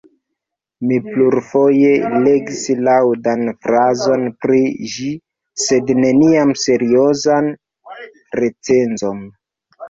Mi 0.91 0.95
plurfoje 1.07 1.89
legis 2.27 2.63
laŭdan 2.87 3.43
frazon 3.65 4.23
pri 4.45 4.61
ĝi, 4.95 5.11
sed 5.65 5.93
neniam 6.01 6.55
seriozan 6.63 7.53
recenzon. 8.43 9.23